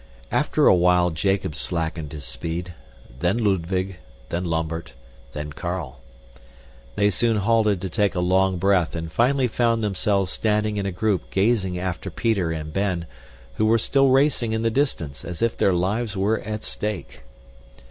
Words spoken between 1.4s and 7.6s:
slackened his speed, then Ludwig, then Lambert, then Carl. They soon